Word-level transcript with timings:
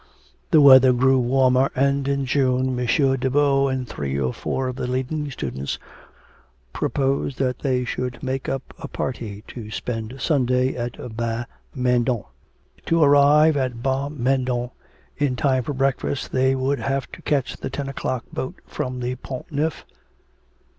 The 0.49 0.61
weather 0.61 0.93
grew 0.93 1.19
warmer, 1.19 1.69
and, 1.75 2.07
in 2.07 2.25
June, 2.25 2.69
M. 2.79 2.87
Daveau 3.19 3.67
and 3.67 3.87
three 3.87 4.19
or 4.19 4.33
four 4.33 4.67
of 4.67 4.75
the 4.75 4.87
leading 4.87 5.29
students 5.29 5.77
proposed 6.73 7.37
that 7.37 7.59
they 7.59 7.85
should 7.85 8.23
make 8.23 8.49
up 8.49 8.63
a 8.79 8.87
party 8.87 9.43
to 9.49 9.69
spend 9.69 10.19
Sunday 10.19 10.75
at 10.75 10.97
Bas 11.15 11.45
Mendon. 11.75 12.23
To 12.87 13.03
arrive 13.03 13.55
at 13.55 13.83
Bas 13.83 14.09
Mendon 14.11 14.71
in 15.19 15.35
time 15.35 15.61
for 15.61 15.73
breakfast 15.73 16.31
they 16.31 16.55
would 16.55 16.79
have 16.79 17.05
to 17.11 17.21
catch 17.21 17.57
the 17.57 17.69
ten 17.69 17.87
o'clock 17.87 18.25
boat 18.33 18.55
from 18.65 19.01
the 19.01 19.13
Pont 19.17 19.51
Neuf. 19.51 19.85